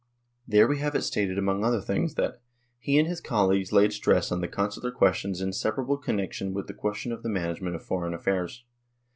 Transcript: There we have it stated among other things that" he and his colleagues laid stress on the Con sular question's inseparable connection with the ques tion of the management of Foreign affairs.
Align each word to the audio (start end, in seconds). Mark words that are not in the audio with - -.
There 0.47 0.67
we 0.67 0.79
have 0.79 0.95
it 0.95 1.03
stated 1.03 1.37
among 1.37 1.63
other 1.63 1.79
things 1.79 2.15
that" 2.15 2.41
he 2.79 2.97
and 2.97 3.07
his 3.07 3.21
colleagues 3.21 3.71
laid 3.71 3.93
stress 3.93 4.31
on 4.31 4.41
the 4.41 4.47
Con 4.47 4.69
sular 4.69 4.91
question's 4.91 5.41
inseparable 5.41 5.97
connection 5.97 6.55
with 6.55 6.65
the 6.65 6.73
ques 6.73 6.97
tion 6.97 7.11
of 7.11 7.21
the 7.21 7.29
management 7.29 7.75
of 7.75 7.83
Foreign 7.83 8.15
affairs. 8.15 8.63